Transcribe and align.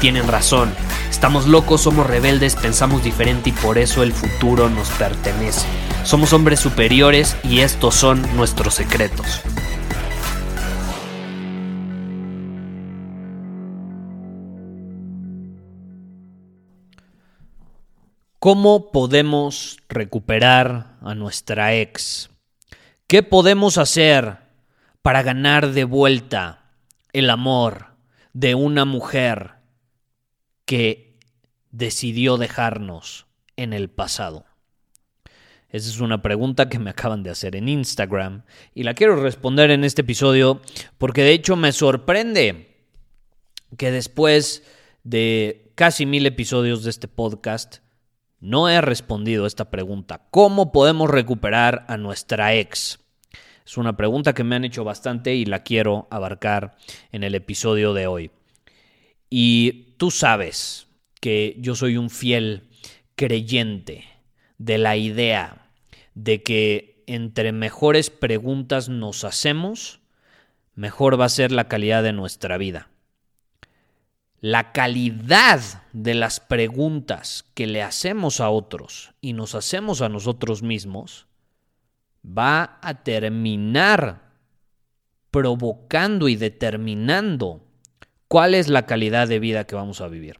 tienen 0.00 0.26
razón. 0.26 0.72
Estamos 1.10 1.46
locos, 1.46 1.82
somos 1.82 2.06
rebeldes, 2.06 2.56
pensamos 2.56 3.04
diferente 3.04 3.50
y 3.50 3.52
por 3.52 3.76
eso 3.78 4.02
el 4.02 4.12
futuro 4.12 4.70
nos 4.70 4.88
pertenece. 4.90 5.66
Somos 6.04 6.32
hombres 6.32 6.58
superiores 6.58 7.36
y 7.44 7.60
estos 7.60 7.94
son 7.94 8.22
nuestros 8.34 8.74
secretos. 8.74 9.42
¿Cómo 18.38 18.90
podemos 18.90 19.76
recuperar 19.90 20.96
a 21.02 21.14
nuestra 21.14 21.74
ex? 21.74 22.30
¿Qué 23.06 23.22
podemos 23.22 23.76
hacer 23.76 24.38
para 25.02 25.22
ganar 25.22 25.72
de 25.72 25.84
vuelta 25.84 26.60
el 27.12 27.28
amor 27.28 27.88
de 28.32 28.54
una 28.54 28.86
mujer 28.86 29.59
que 30.70 31.18
decidió 31.72 32.36
dejarnos 32.36 33.26
en 33.56 33.72
el 33.72 33.90
pasado? 33.90 34.44
Esa 35.68 35.90
es 35.90 35.98
una 35.98 36.22
pregunta 36.22 36.68
que 36.68 36.78
me 36.78 36.90
acaban 36.90 37.24
de 37.24 37.30
hacer 37.30 37.56
en 37.56 37.68
Instagram 37.68 38.44
y 38.72 38.84
la 38.84 38.94
quiero 38.94 39.16
responder 39.20 39.72
en 39.72 39.82
este 39.82 40.02
episodio 40.02 40.62
porque 40.96 41.24
de 41.24 41.32
hecho 41.32 41.56
me 41.56 41.72
sorprende 41.72 42.86
que 43.76 43.90
después 43.90 44.62
de 45.02 45.72
casi 45.74 46.06
mil 46.06 46.24
episodios 46.24 46.84
de 46.84 46.90
este 46.90 47.08
podcast, 47.08 47.78
no 48.38 48.68
he 48.68 48.80
respondido 48.80 49.46
a 49.46 49.48
esta 49.48 49.70
pregunta. 49.70 50.28
¿Cómo 50.30 50.70
podemos 50.70 51.10
recuperar 51.10 51.84
a 51.88 51.96
nuestra 51.96 52.54
ex? 52.54 53.00
Es 53.66 53.76
una 53.76 53.96
pregunta 53.96 54.34
que 54.34 54.44
me 54.44 54.54
han 54.54 54.64
hecho 54.64 54.84
bastante 54.84 55.34
y 55.34 55.46
la 55.46 55.64
quiero 55.64 56.06
abarcar 56.12 56.76
en 57.10 57.24
el 57.24 57.34
episodio 57.34 57.92
de 57.92 58.06
hoy. 58.06 58.30
Y 59.30 59.94
tú 59.96 60.10
sabes 60.10 60.88
que 61.20 61.56
yo 61.58 61.76
soy 61.76 61.96
un 61.96 62.10
fiel 62.10 62.68
creyente 63.14 64.04
de 64.58 64.78
la 64.78 64.96
idea 64.96 65.70
de 66.14 66.42
que 66.42 67.04
entre 67.06 67.52
mejores 67.52 68.10
preguntas 68.10 68.88
nos 68.88 69.24
hacemos, 69.24 70.00
mejor 70.74 71.20
va 71.20 71.26
a 71.26 71.30
ser 71.30 71.52
la 71.52 71.68
calidad 71.68 72.02
de 72.02 72.12
nuestra 72.12 72.58
vida. 72.58 72.88
La 74.40 74.72
calidad 74.72 75.60
de 75.92 76.14
las 76.14 76.40
preguntas 76.40 77.44
que 77.54 77.66
le 77.66 77.82
hacemos 77.82 78.40
a 78.40 78.48
otros 78.50 79.12
y 79.20 79.34
nos 79.34 79.54
hacemos 79.54 80.00
a 80.00 80.08
nosotros 80.08 80.62
mismos 80.62 81.26
va 82.24 82.78
a 82.82 83.02
terminar 83.02 84.32
provocando 85.30 86.28
y 86.28 86.36
determinando 86.36 87.69
cuál 88.30 88.54
es 88.54 88.68
la 88.68 88.86
calidad 88.86 89.26
de 89.26 89.40
vida 89.40 89.66
que 89.66 89.74
vamos 89.74 90.00
a 90.00 90.06
vivir. 90.06 90.38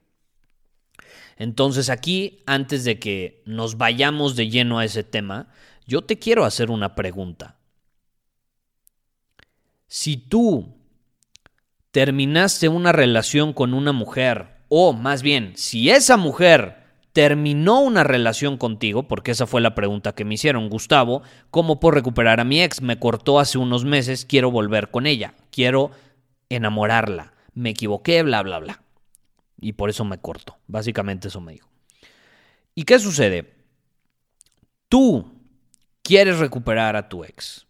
Entonces 1.36 1.90
aquí, 1.90 2.44
antes 2.46 2.84
de 2.84 3.00
que 3.00 3.42
nos 3.46 3.78
vayamos 3.78 4.36
de 4.36 4.48
lleno 4.48 4.78
a 4.78 4.84
ese 4.84 5.02
tema, 5.02 5.48
yo 5.88 6.02
te 6.02 6.16
quiero 6.16 6.44
hacer 6.44 6.70
una 6.70 6.94
pregunta. 6.94 7.58
Si 9.88 10.16
tú 10.16 10.76
terminaste 11.90 12.68
una 12.68 12.92
relación 12.92 13.52
con 13.52 13.74
una 13.74 13.90
mujer, 13.90 14.58
o 14.68 14.92
más 14.92 15.22
bien, 15.22 15.54
si 15.56 15.90
esa 15.90 16.16
mujer 16.16 16.76
terminó 17.12 17.80
una 17.80 18.04
relación 18.04 18.56
contigo, 18.56 19.08
porque 19.08 19.32
esa 19.32 19.48
fue 19.48 19.60
la 19.60 19.74
pregunta 19.74 20.14
que 20.14 20.24
me 20.24 20.34
hicieron, 20.34 20.68
Gustavo, 20.68 21.22
¿cómo 21.50 21.80
puedo 21.80 21.96
recuperar 21.96 22.38
a 22.38 22.44
mi 22.44 22.62
ex? 22.62 22.82
Me 22.82 23.00
cortó 23.00 23.40
hace 23.40 23.58
unos 23.58 23.84
meses, 23.84 24.24
quiero 24.24 24.52
volver 24.52 24.92
con 24.92 25.08
ella, 25.08 25.34
quiero 25.50 25.90
enamorarla, 26.50 27.32
me 27.54 27.70
equivoqué, 27.70 28.22
bla, 28.22 28.42
bla, 28.42 28.58
bla. 28.58 28.82
Y 29.60 29.72
por 29.74 29.90
eso 29.90 30.04
me 30.04 30.18
corto, 30.18 30.56
básicamente 30.66 31.28
eso 31.28 31.40
me 31.40 31.52
dijo. 31.52 31.68
¿Y 32.74 32.84
qué 32.84 32.98
sucede? 32.98 33.54
Tú 34.88 35.32
quieres 36.02 36.38
recuperar 36.38 36.96
a 36.96 37.08
tu 37.08 37.24
ex. 37.24 37.66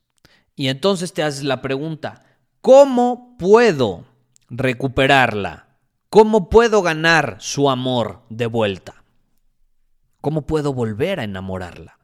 Y 0.54 0.68
entonces 0.68 1.12
te 1.12 1.22
haces 1.22 1.42
la 1.42 1.62
pregunta, 1.62 2.22
¿cómo 2.60 3.36
puedo 3.38 4.04
recuperarla? 4.48 5.78
¿Cómo 6.10 6.48
puedo 6.48 6.82
ganar 6.82 7.36
su 7.40 7.70
amor 7.70 8.22
de 8.28 8.46
vuelta? 8.46 9.04
¿Cómo 10.20 10.42
puedo 10.42 10.74
volver 10.74 11.20
a 11.20 11.24
enamorarla? 11.24 11.98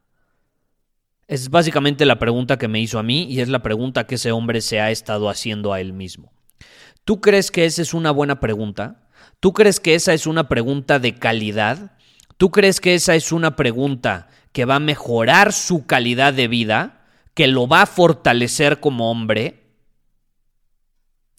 Es 1.27 1.51
básicamente 1.51 2.07
la 2.07 2.19
pregunta 2.19 2.57
que 2.57 2.69
me 2.69 2.81
hizo 2.81 2.99
a 2.99 3.03
mí 3.03 3.25
y 3.25 3.41
es 3.41 3.49
la 3.49 3.63
pregunta 3.63 4.07
que 4.07 4.15
ese 4.15 4.31
hombre 4.31 4.61
se 4.61 4.81
ha 4.81 4.91
estado 4.91 5.29
haciendo 5.29 5.73
a 5.73 5.81
él 5.81 5.93
mismo. 5.93 6.33
¿Tú 7.07 7.21
crees 7.21 7.53
que 7.53 7.65
esa 7.67 7.83
es 7.83 7.95
una 7.95 8.11
buena 8.11 8.41
pregunta? 8.41 9.07
¿Tú 9.39 9.53
crees 9.53 9.79
que 9.79 9.95
esa 9.95 10.13
es 10.13 10.27
una 10.27 10.49
pregunta 10.49 10.99
de 10.99 11.15
calidad? 11.15 11.93
¿Tú 12.37 12.51
crees 12.51 12.81
que 12.81 12.97
esa 12.97 13.15
es 13.15 13.31
una 13.31 13.55
pregunta 13.55 14.27
que 14.51 14.65
va 14.65 14.75
a 14.75 14.81
mejorar 14.81 15.53
su 15.53 15.87
calidad 15.87 16.35
de 16.35 16.49
vida? 16.49 17.07
¿Que 17.33 17.47
lo 17.47 17.69
va 17.69 17.83
a 17.83 17.87
fortalecer 17.87 18.81
como 18.81 19.09
hombre? 19.09 19.63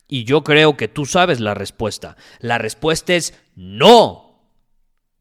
Y 0.07 0.23
yo 0.23 0.41
creo 0.41 0.77
que 0.77 0.87
tú 0.87 1.05
sabes 1.05 1.41
la 1.41 1.53
respuesta. 1.53 2.15
La 2.39 2.57
respuesta 2.57 3.13
es 3.13 3.33
no. 3.57 4.39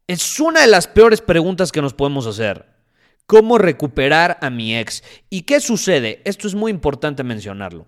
Es 0.07 0.39
una 0.39 0.61
de 0.61 0.69
las 0.69 0.87
peores 0.87 1.23
preguntas 1.23 1.73
que 1.73 1.83
nos 1.83 1.93
podemos 1.93 2.25
hacer. 2.25 2.67
¿Cómo 3.27 3.59
recuperar 3.59 4.39
a 4.41 4.51
mi 4.51 4.79
ex? 4.79 5.03
¿Y 5.29 5.43
qué 5.43 5.59
sucede? 5.59 6.23
Esto 6.25 6.47
es 6.47 6.55
muy 6.55 6.71
importante 6.71 7.25
mencionarlo. 7.25 7.87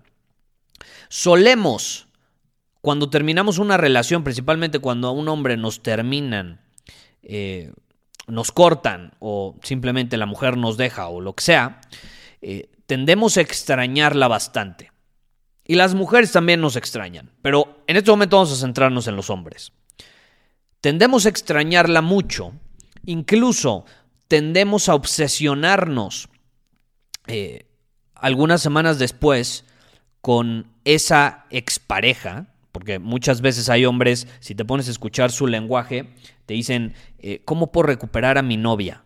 Solemos, 1.07 2.08
cuando 2.81 3.09
terminamos 3.09 3.57
una 3.57 3.77
relación, 3.77 4.23
principalmente 4.23 4.79
cuando 4.79 5.07
a 5.07 5.11
un 5.11 5.27
hombre 5.27 5.57
nos 5.57 5.83
terminan, 5.83 6.61
eh, 7.23 7.73
nos 8.27 8.51
cortan 8.51 9.13
o 9.19 9.55
simplemente 9.63 10.17
la 10.17 10.25
mujer 10.25 10.55
nos 10.57 10.77
deja 10.77 11.07
o 11.07 11.21
lo 11.21 11.33
que 11.33 11.43
sea, 11.43 11.81
eh, 12.41 12.69
tendemos 12.85 13.37
a 13.37 13.41
extrañarla 13.41 14.27
bastante. 14.27 14.91
Y 15.65 15.75
las 15.75 15.93
mujeres 15.93 16.31
también 16.31 16.61
nos 16.61 16.75
extrañan, 16.75 17.31
pero 17.41 17.83
en 17.87 17.97
este 17.97 18.09
momento 18.09 18.37
vamos 18.37 18.51
a 18.51 18.55
centrarnos 18.55 19.07
en 19.07 19.15
los 19.15 19.29
hombres. 19.29 19.71
Tendemos 20.81 21.25
a 21.25 21.29
extrañarla 21.29 22.01
mucho, 22.01 22.53
incluso 23.05 23.85
tendemos 24.27 24.89
a 24.89 24.95
obsesionarnos 24.95 26.29
eh, 27.27 27.67
algunas 28.15 28.61
semanas 28.61 28.97
después 28.97 29.65
con 30.21 30.71
esa 30.85 31.45
expareja, 31.49 32.47
porque 32.79 32.97
muchas 32.97 33.41
veces 33.41 33.67
hay 33.67 33.83
hombres, 33.83 34.25
si 34.39 34.55
te 34.55 34.63
pones 34.63 34.87
a 34.87 34.91
escuchar 34.91 35.33
su 35.33 35.47
lenguaje, 35.47 36.13
te 36.45 36.53
dicen, 36.53 36.93
eh, 37.17 37.41
¿cómo 37.43 37.73
puedo 37.73 37.87
recuperar 37.87 38.37
a 38.37 38.41
mi 38.41 38.55
novia? 38.55 39.03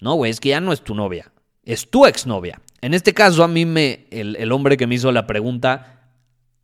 No, 0.00 0.14
güey, 0.14 0.30
es 0.30 0.40
que 0.40 0.48
ya 0.48 0.60
no 0.62 0.72
es 0.72 0.80
tu 0.80 0.94
novia, 0.94 1.30
es 1.62 1.90
tu 1.90 2.06
exnovia. 2.06 2.62
En 2.80 2.94
este 2.94 3.12
caso, 3.12 3.44
a 3.44 3.48
mí 3.48 3.66
me, 3.66 4.06
el, 4.10 4.50
hombre 4.50 4.78
que 4.78 4.86
me 4.86 4.94
hizo 4.94 5.12
la 5.12 5.26
pregunta, 5.26 6.08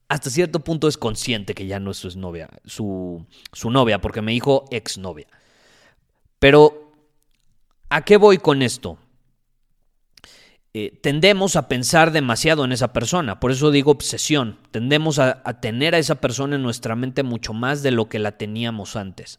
hasta 0.08 0.30
cierto 0.30 0.60
punto 0.60 0.88
es 0.88 0.96
consciente 0.96 1.52
que 1.52 1.66
ya 1.66 1.78
no 1.80 1.90
es 1.90 1.98
su 1.98 2.18
novia, 2.18 2.48
su, 2.64 3.26
su 3.52 3.70
novia, 3.70 4.00
porque 4.00 4.22
me 4.22 4.32
dijo 4.32 4.64
exnovia. 4.70 5.26
Pero, 6.38 6.92
¿a 7.90 8.06
qué 8.06 8.16
voy 8.16 8.38
con 8.38 8.62
esto? 8.62 8.96
Eh, 10.76 10.98
tendemos 11.00 11.54
a 11.54 11.68
pensar 11.68 12.10
demasiado 12.10 12.64
en 12.64 12.72
esa 12.72 12.92
persona, 12.92 13.38
por 13.38 13.52
eso 13.52 13.70
digo 13.70 13.92
obsesión, 13.92 14.58
tendemos 14.72 15.20
a, 15.20 15.40
tener 15.60 15.94
a 15.94 15.98
esa 15.98 16.16
persona 16.16 16.56
en 16.56 16.62
nuestra 16.62 16.96
mente 16.96 17.22
mucho 17.22 17.52
más 17.52 17.84
de 17.84 17.92
lo 17.92 18.08
que 18.08 18.18
la 18.18 18.32
teníamos 18.32 18.96
antes. 18.96 19.38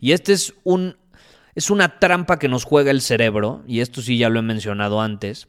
Y 0.00 0.12
este 0.12 0.32
es 0.32 0.54
un 0.64 0.96
es 1.54 1.68
una 1.68 1.98
trampa 1.98 2.38
que 2.38 2.48
nos 2.48 2.64
juega 2.64 2.92
el 2.92 3.02
cerebro, 3.02 3.62
y 3.66 3.80
esto 3.80 4.00
sí 4.00 4.16
ya 4.16 4.30
lo 4.30 4.38
he 4.38 4.42
mencionado 4.42 5.02
antes, 5.02 5.48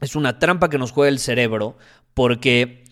es 0.00 0.16
una 0.16 0.40
trampa 0.40 0.68
que 0.68 0.78
nos 0.78 0.90
juega 0.90 1.10
el 1.10 1.20
cerebro 1.20 1.76
porque, 2.14 2.84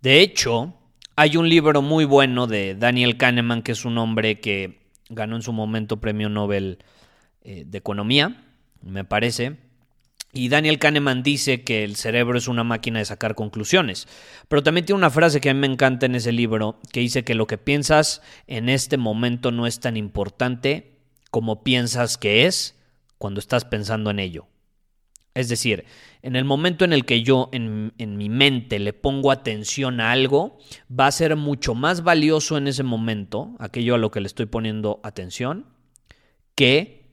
de 0.00 0.20
hecho, 0.20 0.74
hay 1.16 1.36
un 1.36 1.48
libro 1.48 1.82
muy 1.82 2.04
bueno 2.04 2.46
de 2.46 2.76
Daniel 2.76 3.16
Kahneman, 3.16 3.62
que 3.62 3.72
es 3.72 3.84
un 3.84 3.98
hombre 3.98 4.38
que 4.38 4.78
ganó 5.08 5.34
en 5.34 5.42
su 5.42 5.52
momento 5.52 5.96
premio 5.96 6.28
Nobel 6.28 6.78
eh, 7.42 7.64
de 7.66 7.78
Economía, 7.78 8.44
me 8.82 9.04
parece. 9.04 9.69
Y 10.32 10.48
Daniel 10.48 10.78
Kahneman 10.78 11.24
dice 11.24 11.64
que 11.64 11.82
el 11.82 11.96
cerebro 11.96 12.38
es 12.38 12.46
una 12.46 12.62
máquina 12.62 13.00
de 13.00 13.04
sacar 13.04 13.34
conclusiones. 13.34 14.06
Pero 14.48 14.62
también 14.62 14.86
tiene 14.86 14.98
una 14.98 15.10
frase 15.10 15.40
que 15.40 15.50
a 15.50 15.54
mí 15.54 15.60
me 15.60 15.66
encanta 15.66 16.06
en 16.06 16.14
ese 16.14 16.30
libro, 16.30 16.78
que 16.92 17.00
dice 17.00 17.24
que 17.24 17.34
lo 17.34 17.48
que 17.48 17.58
piensas 17.58 18.22
en 18.46 18.68
este 18.68 18.96
momento 18.96 19.50
no 19.50 19.66
es 19.66 19.80
tan 19.80 19.96
importante 19.96 20.98
como 21.30 21.64
piensas 21.64 22.16
que 22.16 22.46
es 22.46 22.78
cuando 23.18 23.40
estás 23.40 23.64
pensando 23.64 24.10
en 24.10 24.20
ello. 24.20 24.46
Es 25.34 25.48
decir, 25.48 25.84
en 26.22 26.36
el 26.36 26.44
momento 26.44 26.84
en 26.84 26.92
el 26.92 27.04
que 27.04 27.22
yo 27.22 27.48
en, 27.52 27.92
en, 27.98 28.16
mi 28.16 28.28
mente 28.28 28.78
le 28.78 28.92
pongo 28.92 29.30
atención 29.30 30.00
a 30.00 30.10
algo, 30.10 30.58
va 30.90 31.06
a 31.06 31.12
ser 31.12 31.36
mucho 31.36 31.74
más 31.74 32.02
valioso 32.02 32.56
en 32.56 32.66
ese 32.66 32.82
momento, 32.82 33.54
aquello 33.58 33.94
a 33.94 33.98
lo 33.98 34.10
que 34.10 34.20
le 34.20 34.26
estoy 34.26 34.46
poniendo 34.46 35.00
atención, 35.04 35.66
que 36.56 37.12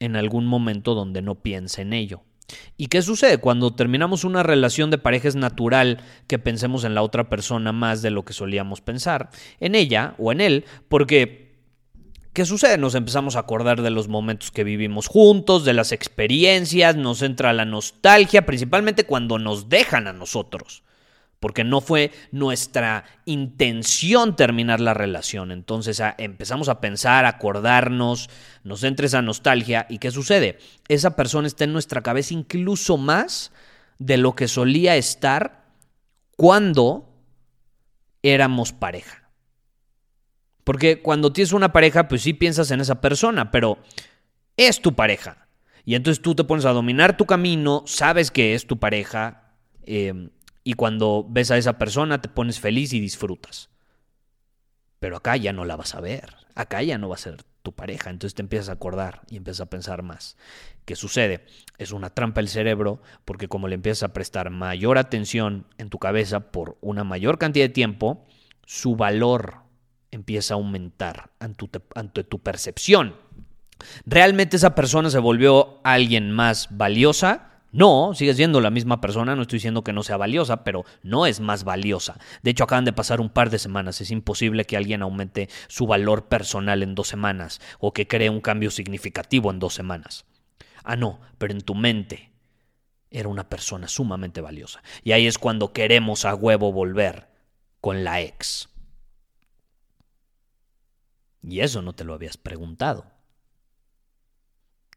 en 0.00 0.16
algún 0.16 0.46
momento 0.46 0.94
donde 0.94 1.22
no 1.22 1.36
piense 1.36 1.82
en 1.82 1.94
ello. 1.94 2.22
¿Y 2.76 2.86
qué 2.86 3.02
sucede? 3.02 3.38
Cuando 3.38 3.74
terminamos 3.74 4.24
una 4.24 4.42
relación 4.42 4.90
de 4.90 4.98
pareja 4.98 5.28
es 5.28 5.36
natural 5.36 6.00
que 6.26 6.38
pensemos 6.38 6.84
en 6.84 6.94
la 6.94 7.02
otra 7.02 7.28
persona 7.28 7.72
más 7.72 8.02
de 8.02 8.10
lo 8.10 8.24
que 8.24 8.32
solíamos 8.32 8.80
pensar, 8.80 9.30
en 9.60 9.74
ella 9.74 10.14
o 10.18 10.32
en 10.32 10.40
él, 10.40 10.64
porque 10.88 11.54
¿qué 12.32 12.44
sucede? 12.44 12.78
Nos 12.78 12.94
empezamos 12.94 13.36
a 13.36 13.40
acordar 13.40 13.82
de 13.82 13.90
los 13.90 14.08
momentos 14.08 14.50
que 14.50 14.64
vivimos 14.64 15.06
juntos, 15.08 15.64
de 15.64 15.72
las 15.72 15.92
experiencias, 15.92 16.96
nos 16.96 17.22
entra 17.22 17.52
la 17.52 17.64
nostalgia, 17.64 18.46
principalmente 18.46 19.04
cuando 19.04 19.38
nos 19.38 19.68
dejan 19.68 20.06
a 20.06 20.12
nosotros 20.12 20.82
porque 21.40 21.64
no 21.64 21.80
fue 21.80 22.12
nuestra 22.32 23.04
intención 23.24 24.36
terminar 24.36 24.80
la 24.80 24.94
relación. 24.94 25.52
Entonces 25.52 26.02
empezamos 26.18 26.68
a 26.68 26.80
pensar, 26.80 27.24
a 27.24 27.30
acordarnos, 27.30 28.30
nos 28.64 28.82
entra 28.84 29.06
esa 29.06 29.22
nostalgia 29.22 29.86
y 29.88 29.98
¿qué 29.98 30.10
sucede? 30.10 30.58
Esa 30.88 31.16
persona 31.16 31.46
está 31.46 31.64
en 31.64 31.72
nuestra 31.72 32.02
cabeza 32.02 32.34
incluso 32.34 32.96
más 32.96 33.52
de 33.98 34.16
lo 34.16 34.34
que 34.34 34.48
solía 34.48 34.96
estar 34.96 35.66
cuando 36.36 37.12
éramos 38.22 38.72
pareja. 38.72 39.30
Porque 40.64 41.00
cuando 41.00 41.32
tienes 41.32 41.52
una 41.52 41.72
pareja, 41.72 42.08
pues 42.08 42.22
sí 42.22 42.32
piensas 42.32 42.70
en 42.72 42.80
esa 42.80 43.00
persona, 43.00 43.50
pero 43.52 43.78
es 44.56 44.80
tu 44.80 44.94
pareja. 44.94 45.46
Y 45.84 45.94
entonces 45.94 46.20
tú 46.20 46.34
te 46.34 46.42
pones 46.42 46.64
a 46.64 46.72
dominar 46.72 47.16
tu 47.16 47.24
camino, 47.26 47.84
sabes 47.86 48.32
que 48.32 48.54
es 48.54 48.66
tu 48.66 48.78
pareja, 48.78 49.54
eh, 49.84 50.30
y 50.66 50.72
cuando 50.72 51.24
ves 51.28 51.52
a 51.52 51.58
esa 51.58 51.78
persona 51.78 52.20
te 52.20 52.28
pones 52.28 52.58
feliz 52.58 52.92
y 52.92 52.98
disfrutas. 52.98 53.70
Pero 54.98 55.16
acá 55.16 55.36
ya 55.36 55.52
no 55.52 55.64
la 55.64 55.76
vas 55.76 55.94
a 55.94 56.00
ver, 56.00 56.34
acá 56.56 56.82
ya 56.82 56.98
no 56.98 57.08
va 57.08 57.14
a 57.14 57.18
ser 57.18 57.44
tu 57.62 57.72
pareja, 57.72 58.10
entonces 58.10 58.34
te 58.34 58.42
empiezas 58.42 58.70
a 58.70 58.72
acordar 58.72 59.22
y 59.30 59.36
empiezas 59.36 59.60
a 59.60 59.70
pensar 59.70 60.02
más. 60.02 60.36
¿Qué 60.84 60.96
sucede? 60.96 61.46
Es 61.78 61.92
una 61.92 62.10
trampa 62.10 62.40
el 62.40 62.48
cerebro 62.48 63.00
porque 63.24 63.46
como 63.46 63.68
le 63.68 63.76
empiezas 63.76 64.02
a 64.02 64.12
prestar 64.12 64.50
mayor 64.50 64.98
atención 64.98 65.68
en 65.78 65.88
tu 65.88 66.00
cabeza 66.00 66.50
por 66.50 66.78
una 66.80 67.04
mayor 67.04 67.38
cantidad 67.38 67.66
de 67.66 67.72
tiempo, 67.72 68.26
su 68.64 68.96
valor 68.96 69.58
empieza 70.10 70.54
a 70.54 70.56
aumentar 70.56 71.30
ante 71.38 71.68
tu, 71.68 71.82
ante 71.94 72.24
tu 72.24 72.40
percepción. 72.40 73.14
¿Realmente 74.04 74.56
esa 74.56 74.74
persona 74.74 75.10
se 75.10 75.20
volvió 75.20 75.80
alguien 75.84 76.32
más 76.32 76.76
valiosa? 76.76 77.55
No, 77.72 78.14
sigue 78.14 78.34
siendo 78.34 78.60
la 78.60 78.70
misma 78.70 79.00
persona, 79.00 79.36
no 79.36 79.42
estoy 79.42 79.58
diciendo 79.58 79.82
que 79.84 79.92
no 79.92 80.02
sea 80.02 80.16
valiosa, 80.16 80.64
pero 80.64 80.84
no 81.02 81.26
es 81.26 81.40
más 81.40 81.64
valiosa. 81.64 82.18
De 82.42 82.50
hecho, 82.50 82.64
acaban 82.64 82.84
de 82.84 82.92
pasar 82.92 83.20
un 83.20 83.28
par 83.28 83.50
de 83.50 83.58
semanas, 83.58 84.00
es 84.00 84.10
imposible 84.10 84.64
que 84.64 84.76
alguien 84.76 85.02
aumente 85.02 85.48
su 85.68 85.86
valor 85.86 86.26
personal 86.26 86.82
en 86.82 86.94
dos 86.94 87.08
semanas 87.08 87.60
o 87.78 87.92
que 87.92 88.06
cree 88.06 88.30
un 88.30 88.40
cambio 88.40 88.70
significativo 88.70 89.50
en 89.50 89.58
dos 89.58 89.74
semanas. 89.74 90.24
Ah, 90.84 90.96
no, 90.96 91.20
pero 91.38 91.52
en 91.52 91.60
tu 91.60 91.74
mente 91.74 92.30
era 93.10 93.28
una 93.28 93.48
persona 93.48 93.88
sumamente 93.88 94.40
valiosa. 94.40 94.82
Y 95.02 95.12
ahí 95.12 95.26
es 95.26 95.38
cuando 95.38 95.72
queremos 95.72 96.24
a 96.24 96.34
huevo 96.34 96.72
volver 96.72 97.28
con 97.80 98.04
la 98.04 98.20
ex. 98.20 98.68
Y 101.42 101.60
eso 101.60 101.82
no 101.82 101.92
te 101.92 102.04
lo 102.04 102.14
habías 102.14 102.36
preguntado. 102.36 103.06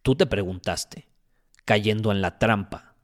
Tú 0.02 0.16
te 0.16 0.26
preguntaste, 0.26 1.09
cayendo 1.70 2.12
en 2.12 2.24
la 2.24 2.40
trampa 2.40 2.96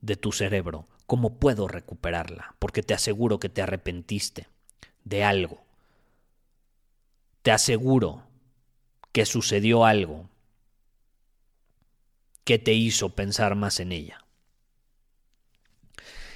de 0.00 0.14
tu 0.14 0.30
cerebro. 0.30 0.86
¿Cómo 1.08 1.40
puedo 1.40 1.66
recuperarla? 1.66 2.54
Porque 2.60 2.84
te 2.84 2.94
aseguro 2.94 3.40
que 3.40 3.48
te 3.48 3.60
arrepentiste 3.60 4.46
de 5.02 5.24
algo. 5.24 5.64
Te 7.42 7.50
aseguro 7.50 8.22
que 9.10 9.26
sucedió 9.26 9.84
algo 9.84 10.30
que 12.44 12.60
te 12.60 12.72
hizo 12.72 13.16
pensar 13.16 13.56
más 13.56 13.80
en 13.80 13.90
ella. 13.90 14.24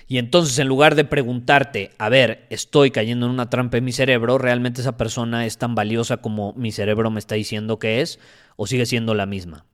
Y 0.09 0.19
entonces 0.19 0.59
en 0.59 0.67
lugar 0.67 0.97
de 0.97 1.05
preguntarte, 1.05 1.93
a 1.99 2.09
ver, 2.09 2.49
estoy 2.51 2.91
cayendo 2.91 3.27
en 3.27 3.33
una 3.33 3.51
trampa 3.51 3.77
en 3.77 3.85
mi 3.85 3.93
cerebro, 3.93 4.37
¿realmente 4.37 4.81
esa 4.81 4.97
persona 4.97 5.47
es 5.47 5.59
tan 5.59 5.77
valiosa 5.77 6.17
como 6.17 6.55
mi 6.55 6.73
cerebro 6.73 7.09
me 7.13 7.21
está 7.21 7.37
diciendo 7.37 7.79
que 7.79 8.01
es? 8.01 8.19
¿O 8.57 8.67
sigue 8.67 8.85
siendo 8.85 9.15
la 9.15 9.27
misma? 9.27 9.65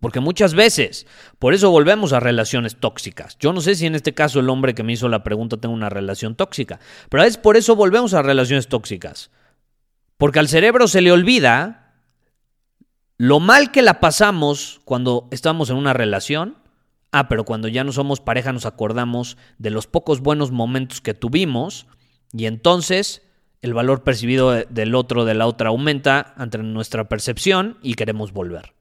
Porque 0.00 0.20
muchas 0.20 0.54
veces, 0.54 1.06
por 1.38 1.54
eso 1.54 1.70
volvemos 1.70 2.12
a 2.12 2.20
relaciones 2.20 2.76
tóxicas. 2.76 3.36
Yo 3.38 3.52
no 3.52 3.60
sé 3.60 3.74
si 3.74 3.86
en 3.86 3.94
este 3.94 4.14
caso 4.14 4.40
el 4.40 4.50
hombre 4.50 4.74
que 4.74 4.82
me 4.82 4.92
hizo 4.92 5.08
la 5.08 5.22
pregunta 5.22 5.56
tenga 5.56 5.74
una 5.74 5.88
relación 5.88 6.34
tóxica, 6.34 6.80
pero 7.08 7.22
es 7.22 7.38
por 7.38 7.56
eso 7.56 7.76
volvemos 7.76 8.12
a 8.14 8.22
relaciones 8.22 8.68
tóxicas. 8.68 9.30
Porque 10.18 10.38
al 10.38 10.48
cerebro 10.48 10.88
se 10.88 11.00
le 11.00 11.12
olvida 11.12 11.94
lo 13.18 13.40
mal 13.40 13.70
que 13.70 13.82
la 13.82 14.00
pasamos 14.00 14.80
cuando 14.84 15.28
estamos 15.30 15.70
en 15.70 15.76
una 15.76 15.92
relación. 15.92 16.56
Ah, 17.12 17.28
pero 17.28 17.44
cuando 17.44 17.68
ya 17.68 17.84
no 17.84 17.92
somos 17.92 18.20
pareja 18.20 18.52
nos 18.52 18.66
acordamos 18.66 19.38
de 19.58 19.70
los 19.70 19.86
pocos 19.86 20.20
buenos 20.20 20.50
momentos 20.50 21.00
que 21.00 21.14
tuvimos 21.14 21.86
y 22.32 22.44
entonces 22.46 23.22
el 23.62 23.72
valor 23.72 24.04
percibido 24.04 24.50
del 24.50 24.94
otro 24.94 25.24
de 25.24 25.34
la 25.34 25.46
otra 25.46 25.70
aumenta 25.70 26.34
ante 26.36 26.58
nuestra 26.58 27.08
percepción 27.08 27.78
y 27.82 27.94
queremos 27.94 28.32
volver. 28.32 28.75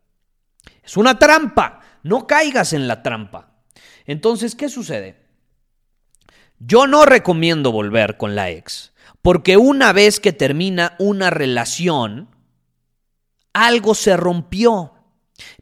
Es 0.86 0.98
una 0.98 1.18
trampa. 1.18 1.82
No 2.04 2.28
caigas 2.28 2.74
en 2.74 2.88
la 2.88 3.02
trampa. 3.02 3.56
Entonces, 4.06 4.56
¿qué 4.56 4.70
sucede? 4.70 5.26
Yo 6.60 6.88
no 6.88 7.06
recomiendo 7.06 7.72
volver 7.72 8.18
con 8.18 8.36
la 8.36 8.50
ex, 8.50 8.94
porque 9.22 9.58
una 9.58 9.92
vez 9.92 10.20
que 10.20 10.32
termina 10.32 10.96
una 11.00 11.30
relación, 11.30 12.30
algo 13.54 13.96
se 13.96 14.16
rompió. 14.16 14.94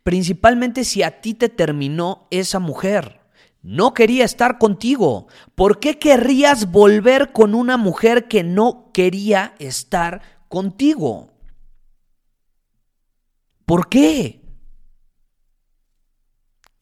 Principalmente 0.03 0.83
si 0.83 1.01
a 1.01 1.21
ti 1.21 1.33
te 1.33 1.49
terminó 1.49 2.27
esa 2.29 2.59
mujer. 2.59 3.21
No 3.63 3.93
quería 3.93 4.25
estar 4.25 4.57
contigo. 4.57 5.27
¿Por 5.55 5.79
qué 5.79 5.97
querrías 5.97 6.71
volver 6.71 7.31
con 7.31 7.55
una 7.55 7.77
mujer 7.77 8.27
que 8.27 8.43
no 8.43 8.91
quería 8.93 9.55
estar 9.57 10.21
contigo? 10.49 11.31
¿Por 13.65 13.87
qué? 13.87 14.42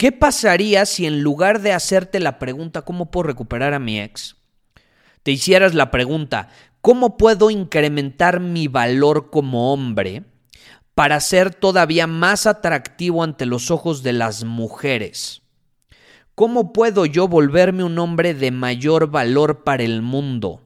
¿Qué 0.01 0.11
pasaría 0.11 0.87
si 0.87 1.05
en 1.05 1.21
lugar 1.21 1.61
de 1.61 1.73
hacerte 1.73 2.19
la 2.19 2.39
pregunta 2.39 2.81
¿cómo 2.81 3.11
puedo 3.11 3.27
recuperar 3.27 3.75
a 3.75 3.77
mi 3.77 4.01
ex? 4.01 4.35
Te 5.21 5.29
hicieras 5.29 5.75
la 5.75 5.91
pregunta 5.91 6.49
¿cómo 6.81 7.17
puedo 7.17 7.51
incrementar 7.51 8.39
mi 8.39 8.67
valor 8.67 9.29
como 9.29 9.71
hombre 9.71 10.23
para 10.95 11.19
ser 11.19 11.53
todavía 11.53 12.07
más 12.07 12.47
atractivo 12.47 13.21
ante 13.21 13.45
los 13.45 13.69
ojos 13.69 14.01
de 14.01 14.13
las 14.13 14.43
mujeres? 14.43 15.43
¿Cómo 16.33 16.73
puedo 16.73 17.05
yo 17.05 17.27
volverme 17.27 17.83
un 17.83 17.99
hombre 17.99 18.33
de 18.33 18.49
mayor 18.49 19.11
valor 19.11 19.63
para 19.63 19.83
el 19.83 20.01
mundo? 20.01 20.63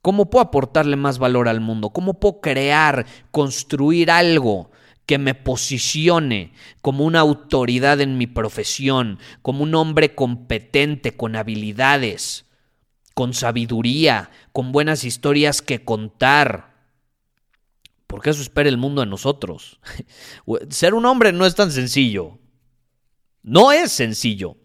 ¿Cómo 0.00 0.30
puedo 0.30 0.46
aportarle 0.46 0.96
más 0.96 1.18
valor 1.18 1.46
al 1.46 1.60
mundo? 1.60 1.90
¿Cómo 1.90 2.14
puedo 2.14 2.40
crear, 2.40 3.04
construir 3.32 4.10
algo 4.10 4.69
que 5.10 5.18
me 5.18 5.34
posicione 5.34 6.52
como 6.82 7.04
una 7.04 7.18
autoridad 7.18 8.00
en 8.00 8.16
mi 8.16 8.28
profesión, 8.28 9.18
como 9.42 9.64
un 9.64 9.74
hombre 9.74 10.14
competente, 10.14 11.16
con 11.16 11.34
habilidades, 11.34 12.44
con 13.12 13.34
sabiduría, 13.34 14.30
con 14.52 14.70
buenas 14.70 15.02
historias 15.02 15.62
que 15.62 15.84
contar. 15.84 16.76
Porque 18.06 18.30
eso 18.30 18.40
espera 18.40 18.68
el 18.68 18.76
mundo 18.76 19.00
de 19.00 19.08
nosotros. 19.08 19.80
Ser 20.70 20.94
un 20.94 21.04
hombre 21.06 21.32
no 21.32 21.44
es 21.44 21.56
tan 21.56 21.72
sencillo. 21.72 22.38
No 23.42 23.72
es 23.72 23.90
sencillo. 23.90 24.58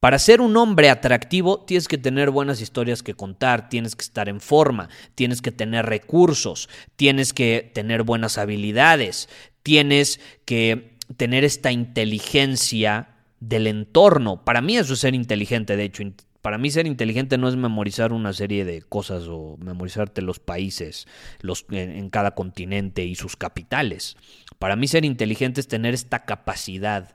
Para 0.00 0.18
ser 0.18 0.40
un 0.40 0.56
hombre 0.56 0.88
atractivo 0.88 1.60
tienes 1.60 1.86
que 1.86 1.98
tener 1.98 2.30
buenas 2.30 2.62
historias 2.62 3.02
que 3.02 3.12
contar, 3.12 3.68
tienes 3.68 3.94
que 3.94 4.02
estar 4.02 4.30
en 4.30 4.40
forma, 4.40 4.88
tienes 5.14 5.42
que 5.42 5.52
tener 5.52 5.84
recursos, 5.84 6.70
tienes 6.96 7.34
que 7.34 7.70
tener 7.74 8.02
buenas 8.02 8.38
habilidades, 8.38 9.28
tienes 9.62 10.18
que 10.46 10.96
tener 11.18 11.44
esta 11.44 11.70
inteligencia 11.70 13.10
del 13.40 13.66
entorno. 13.66 14.42
Para 14.42 14.62
mí 14.62 14.78
eso 14.78 14.94
es 14.94 15.00
ser 15.00 15.14
inteligente, 15.14 15.76
de 15.76 15.84
hecho, 15.84 16.02
Para 16.40 16.56
mí 16.56 16.70
ser 16.70 16.86
inteligente 16.86 17.36
no 17.36 17.50
es 17.50 17.56
memorizar 17.56 18.14
una 18.14 18.32
serie 18.32 18.64
de 18.64 18.80
cosas 18.80 19.24
o 19.28 19.58
memorizarte 19.58 20.22
los 20.22 20.38
países 20.38 21.06
los, 21.42 21.66
en, 21.70 21.90
en 21.90 22.08
cada 22.08 22.30
continente 22.30 23.04
y 23.04 23.16
sus 23.16 23.36
capitales. 23.36 24.16
Para 24.58 24.76
mí 24.76 24.88
ser 24.88 25.04
inteligente 25.04 25.60
es 25.60 25.68
tener 25.68 25.92
esta 25.92 26.24
capacidad 26.24 27.14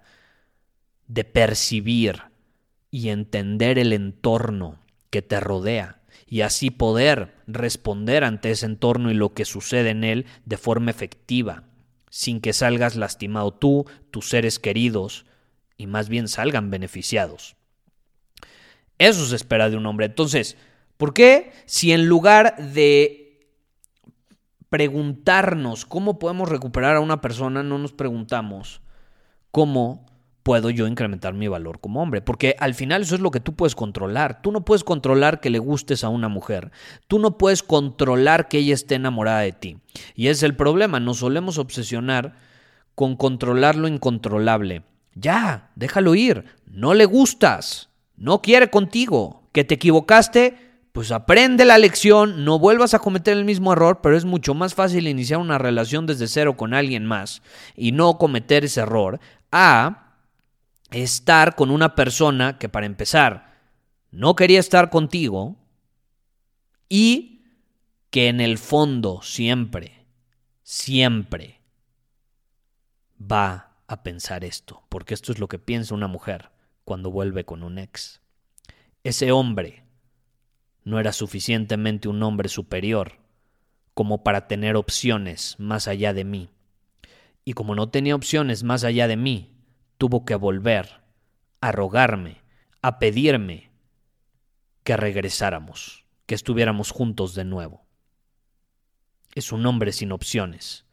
de 1.08 1.24
percibir 1.24 2.35
y 2.92 3.10
entender 3.10 3.80
el 3.80 3.94
entorno 3.94 4.80
que 5.10 5.22
te 5.22 5.40
rodea 5.40 6.02
y 6.28 6.42
así 6.42 6.72
poder 6.72 7.36
responder 7.48 8.24
ante 8.24 8.52
ese 8.52 8.66
entorno 8.66 9.12
y 9.12 9.14
lo 9.14 9.34
que 9.34 9.46
sucede 9.46 9.92
en 9.92 10.04
él 10.04 10.26
de 10.46 10.58
forma 10.58 10.92
efectiva, 10.92 11.64
sin 12.10 12.42
que 12.42 12.54
salgas 12.54 12.96
lastimado 12.96 13.54
tú, 13.54 13.86
tus 14.12 14.30
seres 14.30 14.60
queridos, 14.60 15.26
y 15.78 15.88
más 15.88 16.10
bien 16.10 16.28
salgan 16.28 16.72
beneficiados. 16.72 17.56
Eso 18.98 19.26
se 19.26 19.36
espera 19.36 19.70
de 19.70 19.78
un 19.78 19.86
hombre. 19.86 20.06
Entonces, 20.06 20.58
¿por 20.98 21.14
qué 21.14 21.52
si 21.66 21.92
en 21.92 22.08
lugar 22.08 22.56
de 22.74 23.26
preguntarnos 24.70 25.86
cómo 25.86 26.20
podemos 26.20 26.50
recuperar 26.50 26.96
a 26.96 27.02
una 27.02 27.22
persona, 27.22 27.64
no 27.64 27.78
nos 27.78 27.94
preguntamos 27.94 28.82
cómo 29.52 30.06
puedo 30.46 30.70
yo 30.70 30.86
incrementar 30.86 31.34
mi 31.34 31.48
valor 31.48 31.80
como 31.80 32.04
hombre. 32.04 32.22
Porque 32.22 32.56
al 32.60 32.76
final 32.76 33.02
eso 33.02 33.16
es 33.16 33.22
lo 33.22 33.32
que 33.32 33.40
tú 33.40 33.56
puedes 33.56 33.74
controlar. 33.74 34.44
Tú 34.44 34.52
no 34.52 34.64
puedes 34.64 34.84
controlar 34.84 35.40
que 35.40 35.50
le 35.50 35.58
gustes 35.58 36.04
a 36.04 36.10
una 36.10 36.30
mujer. 36.30 36.72
Tú 37.08 37.18
no 37.18 37.40
puedes 37.40 37.64
controlar 37.64 38.48
que 38.48 38.60
ella 38.60 38.76
esté 38.76 38.94
enamorada 38.94 39.40
de 39.40 39.54
ti. 39.54 39.80
Y 40.14 40.28
es 40.28 40.44
el 40.44 40.56
problema. 40.56 41.00
Nos 41.00 41.18
solemos 41.18 41.58
obsesionar 41.58 42.36
con 42.94 43.16
controlar 43.16 43.76
lo 43.76 43.88
incontrolable. 43.88 44.84
Ya, 45.16 45.72
déjalo 45.76 46.14
ir. 46.14 46.46
No 46.68 46.94
le 46.94 47.06
gustas. 47.06 47.90
No 48.16 48.44
quiere 48.44 48.70
contigo. 48.70 49.50
Que 49.52 49.64
te 49.64 49.74
equivocaste. 49.74 50.60
Pues 50.92 51.12
aprende 51.12 51.66
la 51.66 51.80
lección, 51.80 52.46
no 52.46 52.60
vuelvas 52.60 52.94
a 52.94 53.00
cometer 53.00 53.36
el 53.36 53.44
mismo 53.44 53.74
error, 53.74 54.00
pero 54.02 54.16
es 54.16 54.24
mucho 54.24 54.54
más 54.54 54.76
fácil 54.76 55.10
iniciar 55.10 55.40
una 55.40 55.58
relación 55.58 56.06
desde 56.06 56.28
cero 56.28 56.56
con 56.56 56.74
alguien 56.74 57.06
más 57.06 57.42
y 57.76 57.92
no 57.92 58.18
cometer 58.18 58.64
ese 58.64 58.80
error 58.80 59.20
a 59.52 60.05
estar 60.92 61.56
con 61.56 61.72
una 61.72 61.96
persona 61.96 62.58
que 62.58 62.70
para 62.70 62.86
empezar 62.86 63.56
no 64.12 64.36
quería 64.36 64.60
estar 64.60 64.90
contigo 64.90 65.58
y 66.88 67.44
que 68.10 68.30
en 68.30 68.40
el 68.40 68.58
fondo 68.58 69.22
siempre, 69.22 70.06
siempre 70.64 71.60
va 73.20 73.76
a 73.88 74.04
pensar 74.04 74.46
esto, 74.46 74.84
porque 74.90 75.14
esto 75.14 75.32
es 75.32 75.40
lo 75.40 75.48
que 75.48 75.60
piensa 75.60 75.96
una 75.96 76.08
mujer 76.08 76.50
cuando 76.84 77.12
vuelve 77.12 77.46
con 77.46 77.64
un 77.64 77.78
ex. 77.78 78.22
Ese 79.04 79.32
hombre 79.32 79.84
no 80.84 81.00
era 81.00 81.12
suficientemente 81.12 82.08
un 82.08 82.22
hombre 82.24 82.48
superior 82.48 83.20
como 83.94 84.24
para 84.24 84.48
tener 84.48 84.76
opciones 84.76 85.56
más 85.58 85.88
allá 85.88 86.14
de 86.14 86.24
mí. 86.24 86.50
Y 87.44 87.54
como 87.54 87.76
no 87.76 87.90
tenía 87.90 88.16
opciones 88.16 88.64
más 88.64 88.84
allá 88.84 89.08
de 89.08 89.18
mí, 89.18 89.55
tuvo 89.98 90.26
que 90.26 90.36
volver 90.36 91.02
a 91.62 91.72
rogarme, 91.72 92.42
a 92.82 93.00
pedirme 93.00 93.72
que 94.84 94.98
regresáramos, 94.98 96.06
que 96.26 96.36
estuviéramos 96.36 96.92
juntos 96.92 97.34
de 97.34 97.46
nuevo. 97.46 97.86
Es 99.34 99.52
un 99.52 99.66
hombre 99.66 99.92
sin 99.92 100.12
opciones. 100.12 100.86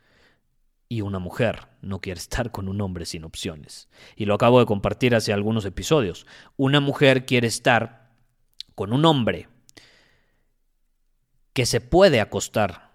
Y 0.88 1.00
una 1.00 1.18
mujer 1.18 1.68
no 1.80 2.00
quiere 2.00 2.18
estar 2.18 2.50
con 2.50 2.68
un 2.68 2.80
hombre 2.82 3.06
sin 3.06 3.25
opciones. 3.25 3.88
Y 4.14 4.26
lo 4.26 4.35
acabo 4.35 4.61
de 4.61 4.66
compartir 4.66 5.14
hace 5.14 5.32
algunos 5.32 5.64
episodios. 5.64 6.26
Una 6.56 6.80
mujer 6.80 7.25
quiere 7.25 7.47
estar 7.47 8.11
con 8.75 8.92
un 8.92 9.06
hombre 9.06 9.49
que 11.54 11.64
se 11.66 11.80
puede 11.80 12.21
acostar 12.21 12.90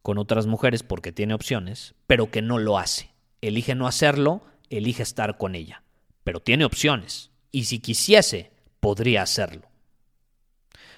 con 0.00 0.16
otras 0.16 0.46
mujeres 0.46 0.82
porque 0.82 1.12
tiene 1.12 1.34
opciones, 1.34 1.94
pero 2.06 2.30
que 2.30 2.40
no 2.40 2.58
lo 2.58 2.78
hace. 2.78 3.10
Elige 3.42 3.74
no 3.74 3.86
hacerlo 3.86 4.42
elige 4.70 5.02
estar 5.02 5.36
con 5.38 5.54
ella, 5.54 5.82
pero 6.24 6.40
tiene 6.40 6.64
opciones, 6.64 7.30
y 7.50 7.64
si 7.64 7.78
quisiese, 7.78 8.52
podría 8.80 9.22
hacerlo. 9.22 9.68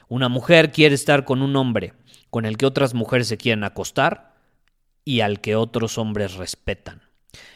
Una 0.09 0.29
mujer 0.29 0.73
quiere 0.73 0.95
estar 0.95 1.25
con 1.25 1.43
un 1.43 1.55
hombre 1.57 1.95
con 2.31 2.45
el 2.45 2.57
que 2.57 2.67
otras 2.67 2.95
mujeres 2.95 3.29
se 3.29 3.37
quieren 3.37 3.65
acostar 3.65 4.35
y 5.05 5.21
al 5.21 5.41
que 5.41 5.57
otros 5.57 5.99
hombres 5.99 6.35
respetan. 6.35 7.03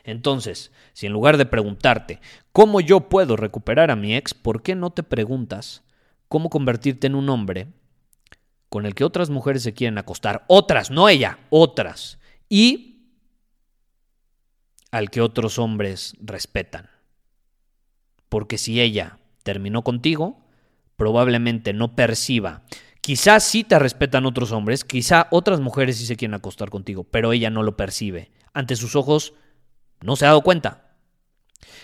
Entonces, 0.04 0.72
si 0.92 1.06
en 1.06 1.12
lugar 1.12 1.36
de 1.36 1.46
preguntarte 1.46 2.20
cómo 2.52 2.80
yo 2.80 3.08
puedo 3.08 3.36
recuperar 3.36 3.90
a 3.90 3.96
mi 3.96 4.14
ex, 4.14 4.34
¿por 4.34 4.62
qué 4.62 4.74
no 4.74 4.90
te 4.90 5.02
preguntas 5.02 5.82
cómo 6.28 6.50
convertirte 6.50 7.06
en 7.06 7.14
un 7.14 7.28
hombre 7.28 7.68
con 8.68 8.86
el 8.86 8.94
que 8.94 9.04
otras 9.04 9.30
mujeres 9.30 9.62
se 9.62 9.74
quieren 9.74 9.98
acostar? 9.98 10.44
Otras, 10.48 10.90
no 10.90 11.08
ella, 11.08 11.38
otras. 11.50 12.18
Y 12.48 12.93
al 14.94 15.10
que 15.10 15.20
otros 15.20 15.58
hombres 15.58 16.14
respetan. 16.20 16.88
Porque 18.28 18.58
si 18.58 18.80
ella 18.80 19.18
terminó 19.42 19.82
contigo, 19.82 20.46
probablemente 20.94 21.72
no 21.72 21.96
perciba. 21.96 22.62
Quizás 23.00 23.42
sí 23.42 23.64
te 23.64 23.76
respetan 23.80 24.24
otros 24.24 24.52
hombres, 24.52 24.84
quizá 24.84 25.26
otras 25.32 25.58
mujeres 25.58 25.96
sí 25.96 26.06
se 26.06 26.14
quieren 26.14 26.34
acostar 26.34 26.70
contigo, 26.70 27.02
pero 27.02 27.32
ella 27.32 27.50
no 27.50 27.64
lo 27.64 27.76
percibe. 27.76 28.30
Ante 28.52 28.76
sus 28.76 28.94
ojos 28.94 29.34
no 30.00 30.14
se 30.14 30.26
ha 30.26 30.28
dado 30.28 30.42
cuenta. 30.42 30.96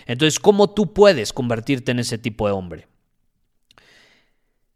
Entonces, 0.05 0.39
¿cómo 0.39 0.69
tú 0.69 0.93
puedes 0.93 1.33
convertirte 1.33 1.91
en 1.91 1.99
ese 1.99 2.17
tipo 2.17 2.47
de 2.47 2.53
hombre? 2.53 2.87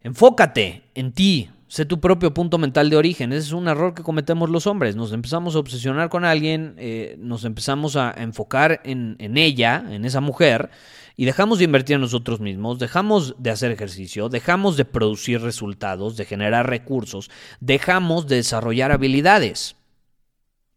Enfócate 0.01 0.91
en 0.93 1.13
ti, 1.13 1.51
Sé 1.67 1.85
tu 1.85 1.99
propio 1.99 2.33
punto 2.33 2.57
mental 2.57 2.89
de 2.89 2.97
origen. 2.97 3.33
Ese 3.33 3.47
es 3.47 3.51
un 3.51 3.67
error 3.67 3.95
que 3.95 4.03
cometemos 4.03 4.49
los 4.49 4.67
hombres. 4.67 4.95
Nos 4.95 5.11
empezamos 5.11 5.55
a 5.55 5.59
obsesionar 5.59 6.09
con 6.09 6.23
alguien, 6.23 6.75
eh, 6.77 7.15
nos 7.17 7.43
empezamos 7.43 7.95
a 7.95 8.13
enfocar 8.15 8.81
en, 8.83 9.15
en 9.19 9.37
ella, 9.37 9.83
en 9.89 10.05
esa 10.05 10.21
mujer, 10.21 10.69
y 11.17 11.25
dejamos 11.25 11.59
de 11.59 11.65
invertir 11.65 11.95
en 11.95 12.01
nosotros 12.01 12.39
mismos, 12.39 12.77
dejamos 12.77 13.35
de 13.39 13.49
hacer 13.49 13.71
ejercicio, 13.71 14.29
dejamos 14.29 14.77
de 14.77 14.85
producir 14.85 15.41
resultados, 15.41 16.17
de 16.17 16.25
generar 16.25 16.69
recursos, 16.69 17.31
dejamos 17.59 18.27
de 18.27 18.37
desarrollar 18.37 18.91
habilidades. 18.91 19.75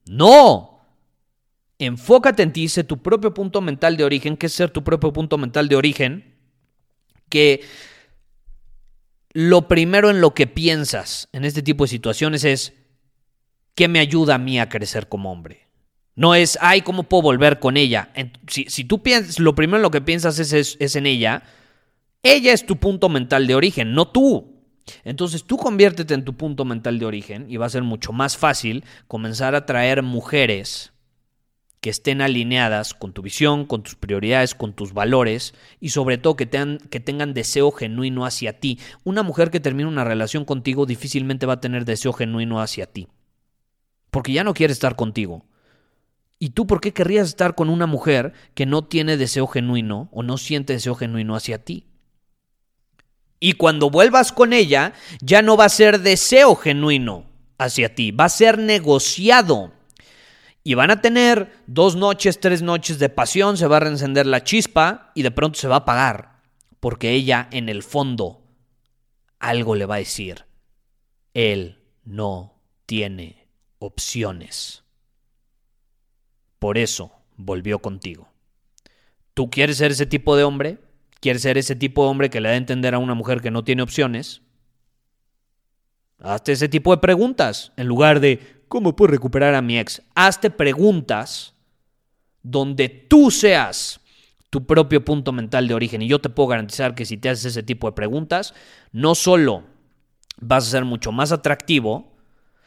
No. 0.06 0.80
Enfócate 1.78 2.42
en 2.42 2.52
ti, 2.52 2.68
sé 2.68 2.82
tu 2.82 3.02
propio 3.02 3.34
punto 3.34 3.60
mental 3.60 3.96
de 3.96 4.04
origen. 4.04 4.36
¿Qué 4.36 4.46
es 4.46 4.52
ser 4.52 4.70
tu 4.70 4.82
propio 4.82 5.12
punto 5.12 5.38
mental 5.38 5.68
de 5.68 5.76
origen? 5.76 6.34
Que 7.28 7.60
lo 9.32 9.68
primero 9.68 10.10
en 10.10 10.20
lo 10.20 10.34
que 10.34 10.46
piensas 10.46 11.28
en 11.32 11.44
este 11.44 11.62
tipo 11.62 11.84
de 11.84 11.88
situaciones 11.88 12.44
es, 12.44 12.74
¿qué 13.74 13.88
me 13.88 14.00
ayuda 14.00 14.36
a 14.36 14.38
mí 14.38 14.58
a 14.58 14.68
crecer 14.68 15.08
como 15.08 15.30
hombre? 15.30 15.68
No 16.14 16.34
es, 16.34 16.58
ay, 16.60 16.82
¿cómo 16.82 17.04
puedo 17.04 17.22
volver 17.22 17.60
con 17.60 17.76
ella? 17.76 18.10
Si, 18.48 18.64
si 18.68 18.84
tú 18.84 19.02
piensas, 19.02 19.38
lo 19.38 19.54
primero 19.54 19.76
en 19.76 19.82
lo 19.82 19.90
que 19.90 20.00
piensas 20.00 20.38
es, 20.38 20.76
es 20.80 20.96
en 20.96 21.06
ella, 21.06 21.44
ella 22.22 22.52
es 22.52 22.66
tu 22.66 22.76
punto 22.76 23.08
mental 23.08 23.46
de 23.46 23.54
origen, 23.54 23.94
no 23.94 24.08
tú. 24.08 24.58
Entonces 25.04 25.44
tú 25.44 25.56
conviértete 25.56 26.14
en 26.14 26.24
tu 26.24 26.36
punto 26.36 26.64
mental 26.64 26.98
de 26.98 27.06
origen 27.06 27.46
y 27.48 27.56
va 27.56 27.66
a 27.66 27.70
ser 27.70 27.82
mucho 27.82 28.12
más 28.12 28.36
fácil 28.36 28.84
comenzar 29.06 29.54
a 29.54 29.66
traer 29.66 30.02
mujeres 30.02 30.92
que 31.80 31.90
estén 31.90 32.20
alineadas 32.20 32.94
con 32.94 33.12
tu 33.12 33.22
visión, 33.22 33.64
con 33.64 33.82
tus 33.82 33.94
prioridades, 33.94 34.54
con 34.54 34.72
tus 34.72 34.92
valores 34.92 35.54
y 35.80 35.90
sobre 35.90 36.18
todo 36.18 36.36
que, 36.36 36.46
tengan, 36.46 36.78
que 36.78 37.00
tengan 37.00 37.34
deseo 37.34 37.70
genuino 37.70 38.24
hacia 38.26 38.58
ti. 38.58 38.78
Una 39.04 39.22
mujer 39.22 39.50
que 39.50 39.60
termina 39.60 39.88
una 39.88 40.04
relación 40.04 40.44
contigo 40.44 40.86
difícilmente 40.86 41.46
va 41.46 41.54
a 41.54 41.60
tener 41.60 41.84
deseo 41.84 42.12
genuino 42.12 42.60
hacia 42.60 42.86
ti, 42.86 43.08
porque 44.10 44.32
ya 44.32 44.44
no 44.44 44.54
quiere 44.54 44.72
estar 44.72 44.96
contigo. 44.96 45.46
¿Y 46.40 46.50
tú 46.50 46.66
por 46.66 46.80
qué 46.80 46.92
querrías 46.92 47.28
estar 47.28 47.54
con 47.54 47.68
una 47.68 47.86
mujer 47.86 48.32
que 48.54 48.66
no 48.66 48.84
tiene 48.84 49.16
deseo 49.16 49.46
genuino 49.46 50.08
o 50.12 50.22
no 50.22 50.38
siente 50.38 50.72
deseo 50.72 50.94
genuino 50.94 51.34
hacia 51.34 51.64
ti? 51.64 51.84
Y 53.40 53.52
cuando 53.52 53.90
vuelvas 53.90 54.32
con 54.32 54.52
ella, 54.52 54.94
ya 55.20 55.42
no 55.42 55.56
va 55.56 55.66
a 55.66 55.68
ser 55.68 56.00
deseo 56.00 56.56
genuino 56.56 57.24
hacia 57.56 57.94
ti, 57.94 58.10
va 58.10 58.24
a 58.24 58.28
ser 58.28 58.58
negociado 58.58 59.72
y 60.64 60.74
van 60.74 60.90
a 60.90 61.00
tener 61.00 61.52
dos 61.66 61.96
noches, 61.96 62.40
tres 62.40 62.62
noches 62.62 62.98
de 62.98 63.08
pasión, 63.08 63.56
se 63.56 63.66
va 63.66 63.78
a 63.78 63.80
reencender 63.80 64.26
la 64.26 64.44
chispa 64.44 65.12
y 65.14 65.22
de 65.22 65.30
pronto 65.30 65.58
se 65.58 65.68
va 65.68 65.76
a 65.76 65.78
apagar. 65.78 66.42
Porque 66.80 67.12
ella 67.12 67.48
en 67.50 67.68
el 67.68 67.82
fondo 67.82 68.44
algo 69.38 69.74
le 69.74 69.86
va 69.86 69.96
a 69.96 69.98
decir. 69.98 70.44
Él 71.34 71.78
no 72.04 72.60
tiene 72.86 73.48
opciones. 73.78 74.84
Por 76.58 76.78
eso 76.78 77.12
volvió 77.36 77.78
contigo. 77.80 78.28
¿Tú 79.34 79.50
quieres 79.50 79.76
ser 79.76 79.92
ese 79.92 80.06
tipo 80.06 80.36
de 80.36 80.44
hombre? 80.44 80.78
¿Quieres 81.20 81.42
ser 81.42 81.58
ese 81.58 81.76
tipo 81.76 82.02
de 82.02 82.10
hombre 82.10 82.30
que 82.30 82.40
le 82.40 82.48
da 82.48 82.54
a 82.54 82.58
entender 82.58 82.94
a 82.94 82.98
una 82.98 83.14
mujer 83.14 83.40
que 83.40 83.50
no 83.50 83.64
tiene 83.64 83.82
opciones? 83.82 84.42
Hazte 86.20 86.52
ese 86.52 86.68
tipo 86.68 86.94
de 86.94 87.00
preguntas 87.00 87.72
en 87.76 87.86
lugar 87.86 88.18
de 88.20 88.57
¿Cómo 88.68 88.94
puedo 88.94 89.10
recuperar 89.10 89.54
a 89.54 89.62
mi 89.62 89.78
ex? 89.78 90.02
Hazte 90.14 90.50
preguntas 90.50 91.54
donde 92.42 92.88
tú 92.88 93.30
seas 93.30 94.00
tu 94.50 94.66
propio 94.66 95.04
punto 95.04 95.32
mental 95.32 95.68
de 95.68 95.74
origen. 95.74 96.02
Y 96.02 96.08
yo 96.08 96.20
te 96.20 96.28
puedo 96.28 96.48
garantizar 96.48 96.94
que 96.94 97.04
si 97.04 97.16
te 97.16 97.28
haces 97.28 97.46
ese 97.46 97.62
tipo 97.62 97.88
de 97.88 97.94
preguntas, 97.94 98.54
no 98.92 99.14
solo 99.14 99.64
vas 100.40 100.66
a 100.66 100.70
ser 100.70 100.84
mucho 100.84 101.12
más 101.12 101.32
atractivo, 101.32 102.16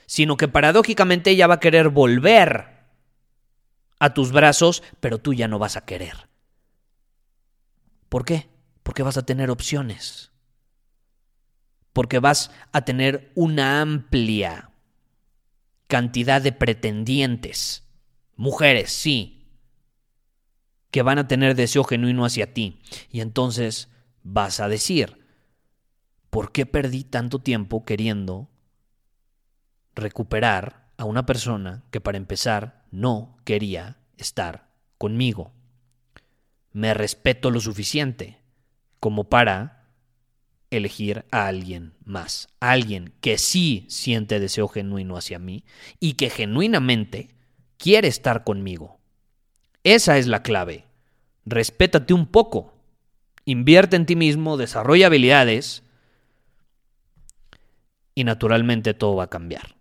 sino 0.05 0.37
que 0.37 0.47
paradójicamente 0.47 1.31
ella 1.31 1.47
va 1.47 1.55
a 1.55 1.59
querer 1.59 1.89
volver 1.89 2.67
a 3.99 4.13
tus 4.13 4.31
brazos, 4.31 4.83
pero 4.99 5.19
tú 5.19 5.33
ya 5.33 5.47
no 5.47 5.59
vas 5.59 5.77
a 5.77 5.85
querer. 5.85 6.27
¿Por 8.09 8.25
qué? 8.25 8.49
Porque 8.83 9.03
vas 9.03 9.17
a 9.17 9.25
tener 9.25 9.49
opciones. 9.49 10.31
Porque 11.93 12.19
vas 12.19 12.51
a 12.71 12.81
tener 12.81 13.31
una 13.35 13.81
amplia 13.81 14.70
cantidad 15.91 16.41
de 16.41 16.53
pretendientes. 16.53 17.85
Mujeres, 18.37 18.93
sí, 18.93 19.45
que 20.89 21.01
van 21.01 21.19
a 21.19 21.27
tener 21.27 21.53
deseo 21.53 21.83
genuino 21.83 22.23
hacia 22.23 22.53
ti. 22.53 22.79
Y 23.11 23.19
entonces 23.19 23.89
vas 24.23 24.61
a 24.61 24.69
decir, 24.69 25.27
¿por 26.29 26.53
qué 26.53 26.65
perdí 26.65 27.03
tanto 27.03 27.39
tiempo 27.39 27.83
queriendo 27.83 28.49
recuperar 29.93 30.93
a 30.95 31.03
una 31.03 31.25
persona 31.25 31.83
que 31.91 31.99
para 31.99 32.17
empezar 32.17 32.85
no 32.89 33.35
quería 33.43 33.97
estar 34.15 34.69
conmigo? 34.97 35.51
Me 36.71 36.93
respeto 36.93 37.51
lo 37.51 37.59
suficiente 37.59 38.39
como 39.01 39.25
para 39.25 39.80
elegir 40.71 41.25
a 41.31 41.47
alguien 41.47 41.93
más, 42.03 42.47
alguien 42.59 43.13
que 43.21 43.37
sí 43.37 43.85
siente 43.89 44.39
deseo 44.39 44.67
genuino 44.67 45.17
hacia 45.17 45.37
mí 45.37 45.65
y 45.99 46.13
que 46.13 46.29
genuinamente 46.29 47.35
quiere 47.77 48.07
estar 48.07 48.43
conmigo. 48.43 48.99
Esa 49.83 50.17
es 50.17 50.27
la 50.27 50.41
clave. 50.41 50.85
Respétate 51.45 52.13
un 52.13 52.25
poco. 52.25 52.73
Invierte 53.45 53.95
en 53.95 54.05
ti 54.05 54.15
mismo, 54.15 54.57
desarrolla 54.57 55.07
habilidades 55.07 55.83
y 58.15 58.23
naturalmente 58.23 58.93
todo 58.93 59.15
va 59.15 59.25
a 59.25 59.29
cambiar. 59.29 59.75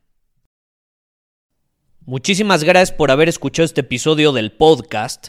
Muchísimas 2.06 2.64
gracias 2.64 2.96
por 2.96 3.10
haber 3.10 3.28
escuchado 3.28 3.66
este 3.66 3.82
episodio 3.82 4.32
del 4.32 4.50
podcast. 4.50 5.28